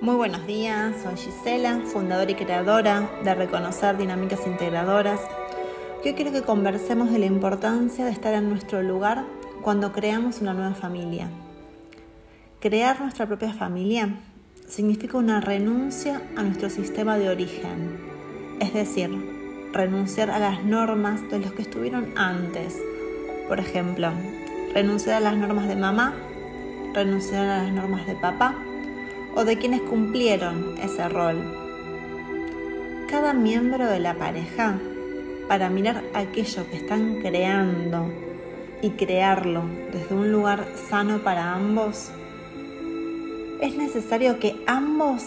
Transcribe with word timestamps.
Muy 0.00 0.14
buenos 0.14 0.46
días, 0.46 0.94
soy 1.02 1.16
Gisela, 1.16 1.80
fundadora 1.84 2.30
y 2.30 2.36
creadora 2.36 3.10
de 3.24 3.34
Reconocer 3.34 3.96
Dinámicas 3.96 4.46
Integradoras. 4.46 5.20
Yo 6.04 6.14
quiero 6.14 6.30
que 6.30 6.42
conversemos 6.42 7.10
de 7.10 7.18
la 7.18 7.26
importancia 7.26 8.04
de 8.04 8.12
estar 8.12 8.32
en 8.32 8.48
nuestro 8.48 8.80
lugar 8.80 9.24
cuando 9.60 9.90
creamos 9.90 10.40
una 10.40 10.54
nueva 10.54 10.74
familia. 10.74 11.28
Crear 12.60 13.00
nuestra 13.00 13.26
propia 13.26 13.52
familia 13.52 14.20
significa 14.68 15.18
una 15.18 15.40
renuncia 15.40 16.22
a 16.36 16.44
nuestro 16.44 16.70
sistema 16.70 17.18
de 17.18 17.30
origen, 17.30 17.98
es 18.60 18.72
decir, 18.72 19.10
renunciar 19.72 20.30
a 20.30 20.38
las 20.38 20.62
normas 20.62 21.28
de 21.28 21.40
los 21.40 21.52
que 21.54 21.62
estuvieron 21.62 22.16
antes. 22.16 22.80
Por 23.48 23.58
ejemplo, 23.58 24.12
renunciar 24.72 25.16
a 25.16 25.20
las 25.20 25.36
normas 25.36 25.66
de 25.66 25.74
mamá, 25.74 26.14
renunciar 26.94 27.46
a 27.46 27.64
las 27.64 27.72
normas 27.72 28.06
de 28.06 28.14
papá 28.14 28.54
o 29.38 29.44
de 29.44 29.56
quienes 29.56 29.82
cumplieron 29.82 30.74
ese 30.82 31.08
rol. 31.08 31.36
Cada 33.08 33.32
miembro 33.32 33.86
de 33.86 34.00
la 34.00 34.14
pareja, 34.14 34.80
para 35.46 35.70
mirar 35.70 36.02
aquello 36.12 36.68
que 36.68 36.78
están 36.78 37.20
creando 37.22 38.10
y 38.82 38.90
crearlo 38.90 39.62
desde 39.92 40.16
un 40.16 40.32
lugar 40.32 40.66
sano 40.90 41.18
para 41.18 41.54
ambos, 41.54 42.10
es 43.60 43.76
necesario 43.76 44.40
que 44.40 44.56
ambos 44.66 45.26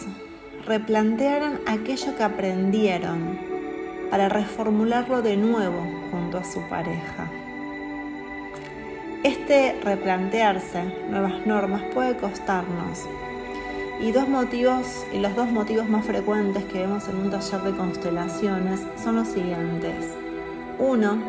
replantearan 0.65 1.61
aquello 1.65 2.13
que 2.17 2.23
aprendieron 2.23 3.39
para 4.09 4.27
reformularlo 4.27 5.21
de 5.21 5.37
nuevo 5.37 5.87
junto 6.11 6.37
a 6.37 6.43
su 6.43 6.59
pareja. 6.67 7.31
Este 9.23 9.79
replantearse 9.81 10.83
nuevas 11.09 11.47
normas 11.47 11.81
puede 11.93 12.17
costarnos 12.17 13.07
y 14.01 14.11
dos 14.11 14.27
motivos, 14.27 15.05
y 15.13 15.19
los 15.19 15.35
dos 15.35 15.51
motivos 15.51 15.87
más 15.87 16.05
frecuentes 16.05 16.63
que 16.65 16.79
vemos 16.79 17.07
en 17.07 17.17
un 17.17 17.29
taller 17.29 17.61
de 17.61 17.71
constelaciones 17.77 18.81
son 19.01 19.17
los 19.17 19.27
siguientes. 19.27 20.15
Uno, 20.79 21.21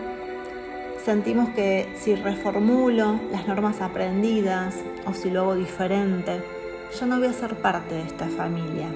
sentimos 1.04 1.50
que 1.50 1.92
si 1.94 2.14
reformulo 2.14 3.20
las 3.30 3.46
normas 3.46 3.82
aprendidas 3.82 4.76
o 5.06 5.12
si 5.12 5.30
lo 5.30 5.42
hago 5.42 5.54
diferente, 5.54 6.42
yo 6.98 7.06
no 7.06 7.18
voy 7.18 7.26
a 7.26 7.32
ser 7.34 7.56
parte 7.56 7.94
de 7.94 8.02
esta 8.02 8.26
familia. 8.28 8.88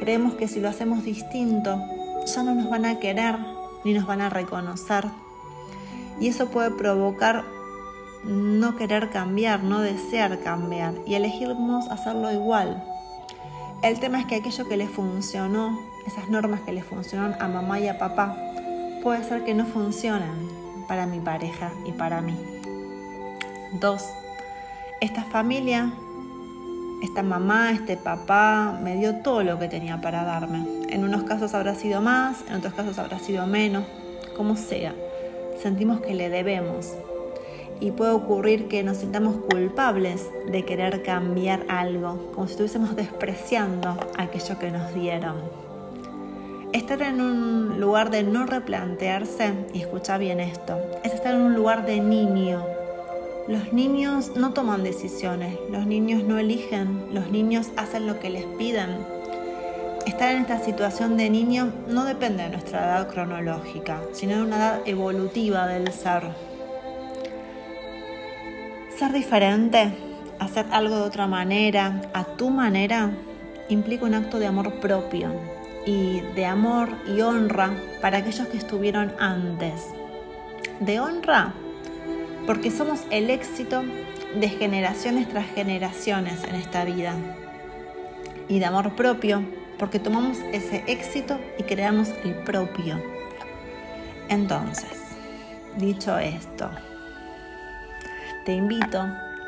Creemos 0.00 0.34
que 0.34 0.48
si 0.48 0.60
lo 0.60 0.70
hacemos 0.70 1.04
distinto, 1.04 1.78
ya 2.24 2.42
no 2.42 2.54
nos 2.54 2.70
van 2.70 2.86
a 2.86 2.98
querer 2.98 3.36
ni 3.84 3.92
nos 3.92 4.06
van 4.06 4.22
a 4.22 4.30
reconocer. 4.30 5.04
Y 6.18 6.28
eso 6.28 6.48
puede 6.48 6.70
provocar 6.70 7.44
no 8.24 8.76
querer 8.76 9.10
cambiar, 9.10 9.62
no 9.62 9.80
desear 9.80 10.40
cambiar 10.40 10.94
y 11.06 11.14
elegimos 11.14 11.88
hacerlo 11.88 12.32
igual. 12.32 12.82
El 13.82 14.00
tema 14.00 14.20
es 14.20 14.26
que 14.26 14.36
aquello 14.36 14.66
que 14.66 14.76
le 14.76 14.88
funcionó, 14.88 15.78
esas 16.06 16.28
normas 16.28 16.60
que 16.60 16.72
le 16.72 16.82
funcionaron 16.82 17.40
a 17.40 17.48
mamá 17.48 17.80
y 17.80 17.88
a 17.88 17.98
papá, 17.98 18.36
puede 19.02 19.22
ser 19.24 19.44
que 19.44 19.52
no 19.54 19.66
funcionen 19.66 20.48
para 20.88 21.06
mi 21.06 21.20
pareja 21.20 21.70
y 21.86 21.92
para 21.92 22.22
mí. 22.22 22.34
Dos, 23.80 24.02
esta 25.00 25.24
familia, 25.24 25.92
esta 27.02 27.22
mamá, 27.22 27.72
este 27.72 27.98
papá, 27.98 28.78
me 28.82 28.96
dio 28.96 29.16
todo 29.16 29.42
lo 29.42 29.58
que 29.58 29.68
tenía 29.68 30.00
para 30.00 30.24
darme. 30.24 30.64
En 30.88 31.04
unos 31.04 31.24
casos 31.24 31.52
habrá 31.52 31.74
sido 31.74 32.00
más, 32.00 32.44
en 32.48 32.54
otros 32.54 32.72
casos 32.72 32.98
habrá 32.98 33.18
sido 33.18 33.46
menos, 33.46 33.84
como 34.36 34.56
sea. 34.56 34.94
Sentimos 35.62 36.00
que 36.00 36.14
le 36.14 36.30
debemos, 36.30 36.94
y 37.80 37.90
puede 37.90 38.12
ocurrir 38.12 38.68
que 38.68 38.82
nos 38.82 38.98
sintamos 38.98 39.36
culpables 39.50 40.28
de 40.46 40.64
querer 40.64 41.02
cambiar 41.02 41.64
algo, 41.68 42.30
como 42.34 42.46
si 42.46 42.52
estuviésemos 42.52 42.96
despreciando 42.96 43.96
aquello 44.16 44.58
que 44.58 44.70
nos 44.70 44.94
dieron. 44.94 45.36
Estar 46.72 47.02
en 47.02 47.20
un 47.20 47.80
lugar 47.80 48.10
de 48.10 48.22
no 48.22 48.46
replantearse, 48.46 49.52
y 49.72 49.80
escucha 49.80 50.18
bien 50.18 50.40
esto, 50.40 50.76
es 51.04 51.12
estar 51.12 51.34
en 51.34 51.42
un 51.42 51.54
lugar 51.54 51.86
de 51.86 52.00
niño. 52.00 52.64
Los 53.46 53.72
niños 53.72 54.32
no 54.34 54.52
toman 54.54 54.82
decisiones, 54.82 55.58
los 55.70 55.86
niños 55.86 56.24
no 56.24 56.38
eligen, 56.38 57.06
los 57.12 57.30
niños 57.30 57.68
hacen 57.76 58.06
lo 58.06 58.18
que 58.18 58.30
les 58.30 58.44
piden. 58.58 58.90
Estar 60.06 60.32
en 60.32 60.42
esta 60.42 60.58
situación 60.58 61.16
de 61.16 61.30
niño 61.30 61.72
no 61.88 62.04
depende 62.04 62.42
de 62.42 62.50
nuestra 62.50 62.80
edad 62.80 63.08
cronológica, 63.08 64.00
sino 64.12 64.36
de 64.36 64.42
una 64.42 64.56
edad 64.56 64.80
evolutiva 64.84 65.66
del 65.66 65.92
ser. 65.92 66.53
Ser 68.98 69.12
diferente, 69.12 69.92
hacer 70.38 70.66
algo 70.70 70.94
de 70.96 71.02
otra 71.02 71.26
manera, 71.26 72.00
a 72.14 72.24
tu 72.24 72.50
manera, 72.50 73.10
implica 73.68 74.04
un 74.04 74.14
acto 74.14 74.38
de 74.38 74.46
amor 74.46 74.78
propio 74.80 75.32
y 75.84 76.20
de 76.36 76.46
amor 76.46 76.90
y 77.06 77.20
honra 77.20 77.72
para 78.00 78.18
aquellos 78.18 78.46
que 78.48 78.56
estuvieron 78.56 79.12
antes. 79.18 79.86
De 80.78 81.00
honra 81.00 81.54
porque 82.46 82.70
somos 82.70 83.00
el 83.10 83.30
éxito 83.30 83.82
de 84.38 84.48
generaciones 84.48 85.28
tras 85.28 85.46
generaciones 85.46 86.44
en 86.44 86.54
esta 86.54 86.84
vida. 86.84 87.14
Y 88.48 88.58
de 88.58 88.66
amor 88.66 88.94
propio 88.94 89.42
porque 89.78 89.98
tomamos 89.98 90.38
ese 90.52 90.84
éxito 90.86 91.40
y 91.58 91.64
creamos 91.64 92.10
el 92.24 92.34
propio. 92.44 93.02
Entonces, 94.28 95.00
dicho 95.78 96.16
esto, 96.18 96.70
te 98.44 98.52
invito 98.52 99.00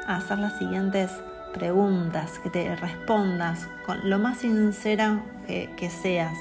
a 0.07 0.17
hacer 0.17 0.39
las 0.39 0.57
siguientes 0.59 1.11
preguntas, 1.53 2.39
que 2.43 2.51
te 2.51 2.77
respondas 2.77 3.69
con 3.85 4.09
lo 4.09 4.19
más 4.19 4.39
sincera 4.39 5.23
que, 5.47 5.91
seas 5.91 6.37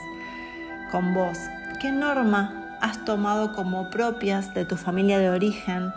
con 0.91 1.13
vos. 1.13 1.37
¿Qué 1.81 1.91
norma 1.91 2.77
has 2.81 3.03
tomado 3.05 3.53
como 3.53 3.89
propias 3.89 4.53
de 4.53 4.65
tu 4.65 4.75
familia 4.75 5.19
de 5.19 5.29
origen 5.29 5.91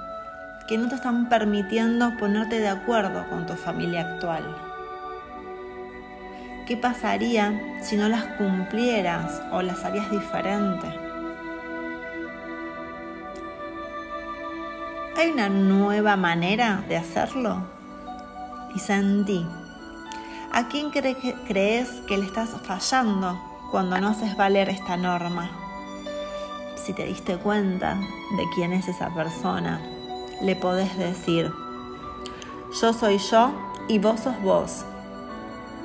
que 0.69 0.79
no 0.79 0.89
te 0.89 0.97
están 0.97 1.29
permitiendo 1.29 2.17
ponerte 2.17 2.61
de 2.61 2.69
acuerdo 2.69 3.29
con 3.29 3.47
tu 3.47 3.55
familia 3.55 4.03
actual? 4.03 4.45
¿Qué 6.67 6.77
pasaría 6.77 7.79
si 7.81 7.97
no 7.97 8.09
las 8.09 8.25
cumplieras 8.37 9.43
o 9.53 9.63
las 9.63 9.85
harías 9.85 10.11
diferente? 10.11 11.08
¿Hay 15.19 15.31
una 15.31 15.49
nueva 15.49 16.15
manera 16.17 16.85
de 16.89 16.97
hacerlo? 16.97 17.61
Y 18.73 18.79
sentí. 18.79 19.45
¿A 20.53 20.69
quién 20.69 20.91
crees 20.91 21.89
que 22.07 22.17
le 22.17 22.25
estás 22.25 22.51
fallando 22.63 23.37
cuando 23.73 24.01
no 24.01 24.11
haces 24.11 24.37
valer 24.37 24.69
esta 24.69 24.97
norma? 24.97 25.51
Si 26.77 26.93
te 26.93 27.05
diste 27.05 27.37
cuenta 27.37 27.97
de 27.97 28.45
quién 28.55 28.73
es 28.73 28.87
esa 28.87 29.13
persona, 29.13 29.81
le 30.41 30.55
podés 30.55 30.97
decir, 30.97 31.51
yo 32.81 32.93
soy 32.93 33.19
yo 33.19 33.51
y 33.89 33.99
vos 33.99 34.21
sos 34.21 34.41
vos. 34.41 34.85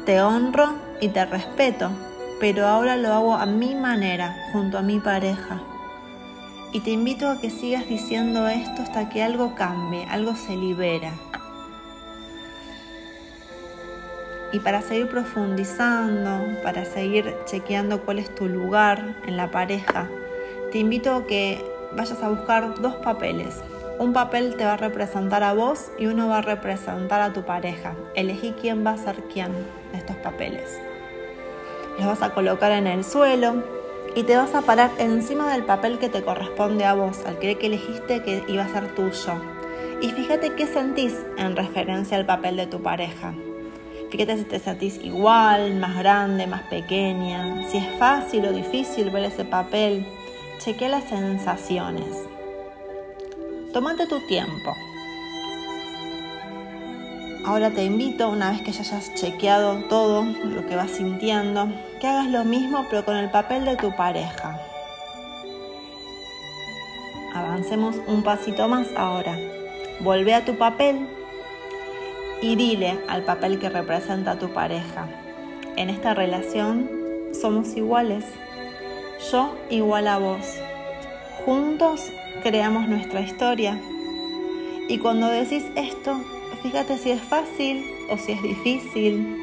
Te 0.06 0.22
honro 0.22 0.76
y 1.02 1.08
te 1.08 1.26
respeto, 1.26 1.90
pero 2.40 2.68
ahora 2.68 2.98
lo 2.98 3.12
hago 3.12 3.34
a 3.34 3.48
mi 3.48 3.74
manera, 3.74 4.50
junto 4.52 4.78
a 4.78 4.84
mi 4.84 5.00
pareja. 5.00 5.60
Y 6.74 6.80
te 6.80 6.90
invito 6.90 7.30
a 7.30 7.40
que 7.40 7.52
sigas 7.52 7.88
diciendo 7.88 8.48
esto 8.48 8.82
hasta 8.82 9.08
que 9.08 9.22
algo 9.22 9.54
cambie, 9.54 10.08
algo 10.10 10.36
se 10.36 10.56
libera. 10.56 11.12
Y 14.52 14.58
para 14.58 14.82
seguir 14.82 15.08
profundizando, 15.08 16.62
para 16.64 16.84
seguir 16.86 17.36
chequeando 17.46 18.02
cuál 18.02 18.18
es 18.18 18.34
tu 18.34 18.48
lugar 18.50 19.16
en 19.28 19.38
la 19.38 19.52
pareja, 19.52 20.10
te 20.72 20.80
invito 20.80 21.14
a 21.14 21.28
que 21.28 21.64
vayas 21.96 22.24
a 22.24 22.30
buscar 22.30 22.82
dos 22.82 22.96
papeles. 22.96 23.62
Un 24.00 24.12
papel 24.12 24.56
te 24.58 24.66
va 24.66 24.74
a 24.74 24.78
representar 24.78 25.44
a 25.44 25.54
vos 25.54 25.92
y 26.00 26.08
uno 26.08 26.28
va 26.28 26.40
a 26.40 26.42
representar 26.42 27.22
a 27.22 27.34
tu 27.34 27.44
pareja. 27.44 27.94
Elegí 28.16 28.56
quién 28.60 28.84
va 28.84 28.92
a 28.92 28.98
ser 28.98 29.18
quién 29.32 29.52
de 29.92 30.00
estos 30.00 30.16
papeles. 30.18 30.80
Los 32.00 32.08
vas 32.08 32.24
a 32.24 32.34
colocar 32.34 32.72
en 32.72 32.88
el 32.88 33.04
suelo, 33.04 33.83
y 34.16 34.24
te 34.24 34.36
vas 34.36 34.54
a 34.54 34.62
parar 34.62 34.92
encima 35.00 35.52
del 35.52 35.64
papel 35.64 35.98
que 35.98 36.10
te 36.10 36.24
corresponde 36.24 36.86
a 36.86 36.94
vos, 36.94 37.20
al 37.26 37.40
que 37.40 37.52
elegiste 37.62 38.22
que 38.22 38.44
iba 38.48 38.64
a 38.64 38.70
ser 38.70 38.94
tuyo. 38.96 39.34
Y 40.02 40.10
fíjate 40.10 40.54
qué 40.54 40.68
sentís 40.68 41.16
en 41.38 41.56
referencia 41.56 42.18
al 42.18 42.26
papel 42.26 42.58
de 42.58 42.68
tu 42.68 42.82
pareja. 42.82 43.34
Fíjate 44.12 44.38
si 44.38 44.44
te 44.44 44.60
sentís 44.60 45.00
igual, 45.04 45.76
más 45.80 45.98
grande, 45.98 46.46
más 46.46 46.62
pequeña, 46.64 47.68
si 47.70 47.78
es 47.78 47.88
fácil 47.98 48.46
o 48.46 48.52
difícil 48.52 49.10
ver 49.10 49.24
ese 49.24 49.46
papel. 49.46 50.06
Chequea 50.60 50.90
las 50.90 51.06
sensaciones. 51.06 52.28
Tómate 53.74 54.06
tu 54.06 54.20
tiempo. 54.28 54.76
Ahora 57.46 57.72
te 57.72 57.84
invito, 57.84 58.30
una 58.30 58.52
vez 58.52 58.62
que 58.62 58.72
ya 58.72 58.82
hayas 58.82 59.14
chequeado 59.16 59.84
todo 59.90 60.24
lo 60.24 60.66
que 60.66 60.78
vas 60.78 60.92
sintiendo, 60.92 61.68
que 62.00 62.08
hagas 62.08 62.28
lo 62.28 62.46
mismo 62.46 62.86
pero 62.90 63.04
con 63.04 63.18
el 63.18 63.30
papel 63.32 63.66
de 63.66 63.76
tu 63.76 63.94
pareja. 63.98 64.62
Avancemos 67.34 67.98
un 68.08 68.24
pasito 68.24 68.70
más 68.70 68.88
ahora. 68.96 69.38
Volvé 70.00 70.36
a 70.36 70.46
tu 70.46 70.58
papel 70.58 71.06
y 72.42 72.56
dile 72.56 72.98
al 73.10 73.24
papel 73.24 73.60
que 73.60 73.70
representa 73.70 74.32
a 74.32 74.40
tu 74.40 74.54
pareja. 74.54 75.08
en 75.76 75.90
esta 75.90 76.14
relación 76.14 76.90
somos 77.34 77.76
iguales. 77.76 78.24
Yo 79.32 79.54
igual 79.70 80.08
a 80.08 80.18
vos. 80.18 80.60
Juntos 81.46 82.06
creamos 82.42 82.88
nuestra 82.88 83.20
historia. 83.20 83.82
Y 84.88 85.00
cuando 85.00 85.28
decís 85.28 85.66
esto, 85.76 86.22
fíjate 86.64 86.98
si 86.98 87.12
es 87.12 87.22
fácil 87.22 87.86
o 88.10 88.18
si 88.18 88.32
es 88.32 88.42
difícil. 88.42 89.38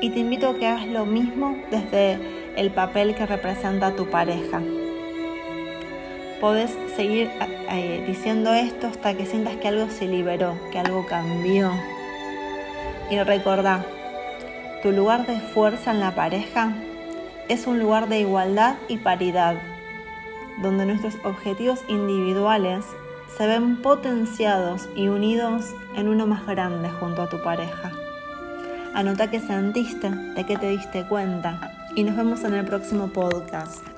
Y 0.00 0.10
te 0.10 0.20
invito 0.20 0.50
a 0.50 0.54
que 0.54 0.66
hagas 0.66 0.86
lo 0.86 1.04
mismo 1.04 1.56
desde 1.70 2.18
el 2.56 2.70
papel 2.70 3.16
que 3.16 3.26
representa 3.26 3.94
tu 3.96 4.06
pareja. 4.06 4.62
Podés 6.40 6.70
seguir 6.94 7.28
eh, 7.68 8.04
diciendo 8.06 8.54
esto 8.54 8.86
hasta 8.86 9.14
que 9.14 9.26
sientas 9.26 9.56
que 9.56 9.66
algo 9.66 9.90
se 9.90 10.06
liberó, 10.06 10.56
que 10.70 10.78
algo 10.78 11.04
cambió. 11.06 11.72
Y 13.10 13.18
recordá, 13.18 13.84
tu 14.82 14.92
lugar 14.92 15.26
de 15.26 15.40
fuerza 15.40 15.90
en 15.90 15.98
la 15.98 16.14
pareja 16.14 16.74
es 17.48 17.66
un 17.66 17.80
lugar 17.80 18.08
de 18.08 18.20
igualdad 18.20 18.76
y 18.86 18.98
paridad, 18.98 19.56
donde 20.62 20.86
nuestros 20.86 21.16
objetivos 21.24 21.80
individuales 21.88 22.84
se 23.36 23.46
ven 23.46 23.76
potenciados 23.76 24.88
y 24.94 25.08
unidos 25.08 25.74
en 25.94 26.08
uno 26.08 26.26
más 26.26 26.46
grande 26.46 26.90
junto 26.90 27.22
a 27.22 27.28
tu 27.28 27.42
pareja. 27.42 27.92
Anota 28.94 29.30
que 29.30 29.40
sentiste, 29.40 30.10
de 30.10 30.44
que 30.44 30.56
te 30.56 30.70
diste 30.70 31.06
cuenta 31.06 31.72
y 31.94 32.04
nos 32.04 32.16
vemos 32.16 32.42
en 32.44 32.54
el 32.54 32.64
próximo 32.64 33.08
podcast. 33.08 33.97